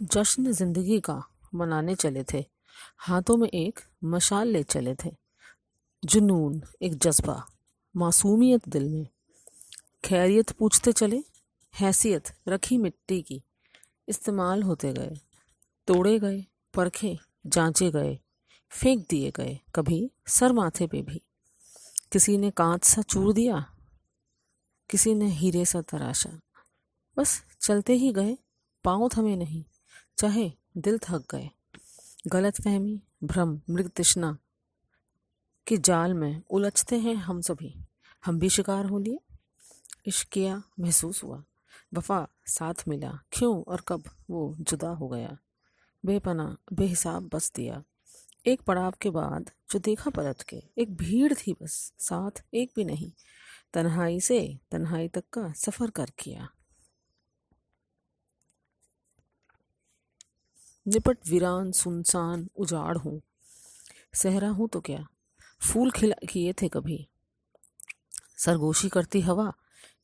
जश्न 0.00 0.52
ज़िंदगी 0.52 0.98
का 1.00 1.22
मनाने 1.54 1.94
चले 1.94 2.24
थे। 2.32 2.44
हाथों 2.98 3.36
में 3.36 3.48
एक 3.48 3.80
मशाल 4.04 4.48
ले 4.48 4.62
चले 4.62 4.94
थे। 4.94 5.10
जुनून, 6.02 6.62
एक 6.82 6.94
जज्बा, 6.98 7.34
मासूमियत 7.94 8.68
दिल 8.68 8.88
में। 8.88 9.06
खैरियत 10.04 10.50
पूछते 10.50 10.92
चले, 10.92 11.22
हैसियत 11.74 12.32
रखी 12.48 12.78
मिट्टी 12.78 13.20
की। 13.22 13.42
इस्तेमाल 14.08 14.62
होते 14.62 14.92
गए, 14.92 15.16
तोड़े 15.88 16.18
गए, 16.18 16.44
परखे, 16.74 17.18
जांचे 17.46 17.90
गए, 17.90 18.18
फेंक 18.72 19.06
दिए 19.10 19.30
गए, 19.30 19.58
कभी 19.74 20.10
सर 20.26 20.52
माथे 20.52 20.86
पे 20.86 21.02
भी। 21.02 21.20
किसी 22.12 22.38
ने 22.38 22.50
कांच 22.50 22.84
सा 22.84 23.02
चूर 23.02 23.32
दिया, 23.32 23.64
किसी 24.90 25.14
ने 25.14 25.28
हीरे 25.30 25.64
सा 25.64 25.82
तराशा। 25.82 26.30
बस 27.16 27.42
चलते 27.60 27.92
ही 27.92 28.12
गए, 28.12 28.36
पाँव 28.84 29.08
थमे 29.08 29.36
नहीं। 29.36 29.64
चाहे 30.20 30.52
दिल 30.76 30.98
थक 30.98 31.34
गए 31.34 31.50
गलत 32.26 32.62
फहमी 32.62 33.02
भ्रम 33.24 33.60
मृग 33.70 33.88
तृष्णा 33.88 34.38
के 35.66 35.76
जाल 35.76 36.14
में 36.14 36.42
उलझते 36.50 36.98
हैं 36.98 37.14
हम 37.14 37.40
सभी। 37.40 37.84
हम 38.24 38.38
भी 38.38 38.48
शिकार 38.48 38.84
हो 38.84 38.98
लिए। 38.98 39.18
इश्क 40.06 40.28
किया, 40.28 40.62
महसूस 40.80 41.24
हुआ। 41.24 41.44
वफा 41.94 42.28
साथ 42.46 42.74
मिला। 42.88 43.20
क्यों 43.32 43.62
और 43.62 43.80
कब 43.80 44.04
वो 44.30 44.56
जुदा 44.60 44.88
हो 44.88 45.08
गया? 45.08 45.38
बेपना, 46.06 46.56
बेहिसाब 46.72 47.30
बस 47.32 47.52
दिया। 47.54 47.82
एक 48.46 48.60
पड़ाव 48.60 48.94
के 49.02 49.10
बाद 49.10 49.50
जो 49.70 49.78
देखा 49.78 50.10
पलट 50.10 50.42
के, 50.42 50.62
एक 50.78 50.96
भीड़ 50.96 51.34
थी 51.34 51.52
बस। 51.52 51.92
साथ 51.98 52.44
एक 52.54 52.72
भी 52.76 52.84
नहीं। 52.84 53.12
तन्हाई 53.72 54.20
से 54.20 54.58
तन्हाई 54.70 55.08
तक 55.08 55.24
का 55.32 55.52
सफ़र 55.52 55.90
कर 55.90 56.10
किया। 56.18 56.50
निपट 60.86 61.18
वीरान, 61.28 61.72
सुनसान, 61.72 62.48
उजाड़ 62.56 62.96
हूँ। 62.96 63.22
सहरा 64.14 64.48
हूँ 64.48 64.68
तो 64.68 64.80
क्या? 64.80 65.06
फूल 65.60 65.90
खिला 65.90 66.26
किए 66.26 66.52
थे 66.52 66.68
कभी। 66.68 67.08
सरगोशी 68.38 68.88
करती 68.88 69.20
हवा, 69.20 69.52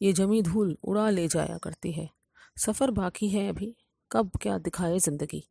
ये 0.02 0.12
जमी 0.12 0.42
धूल 0.42 0.76
उड़ा 0.84 1.10
ले 1.10 1.28
जाया 1.28 1.58
करती 1.58 1.92
है। 1.92 2.10
सफ़र 2.58 2.90
बाकी 2.90 3.28
है 3.28 3.48
अभी, 3.48 3.76
कब 4.12 4.30
क्या 4.42 4.58
दिखाए 4.58 4.98
ज़िंदगी। 4.98 5.48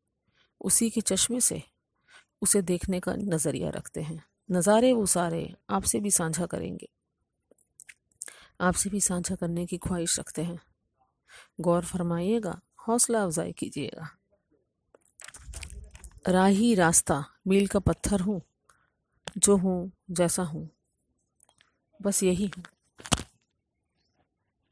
उसी 0.61 0.89
के 0.89 1.01
चश्मे 1.01 1.41
से 1.41 1.63
उसे 2.41 2.61
देखने 2.61 2.99
का 2.99 3.15
नज़रिया 3.15 3.69
रखते 3.69 4.01
हैं। 4.01 4.23
नज़ारे 4.51 4.93
वो 4.93 5.05
सारे 5.05 5.53
आपसे 5.69 5.99
भी 5.99 6.11
साझा 6.11 6.45
करेंगे। 6.45 6.89
आपसे 8.61 8.89
भी 8.89 9.01
साझा 9.01 9.35
करने 9.35 9.65
की 9.65 9.77
ख्वाहिश 9.77 10.19
रखते 10.19 10.43
हैं। 10.43 10.61
गौर 11.61 11.85
फरमाइएगा, 11.85 12.61
हौसला 12.87 13.23
अफजाई 13.23 13.51
कीजिएगा। 13.51 14.09
राही 16.25 16.75
रास्ता 16.75 17.23
मील 17.47 17.67
का 17.67 17.79
पत्थर 17.79 18.21
हूँ 18.21 18.41
जो 19.37 19.57
हूँ 19.57 19.91
जैसा 20.11 20.43
हूँ। 20.43 20.69
बस 22.01 22.23
यही 22.23 22.51
हूँ। 22.57 22.63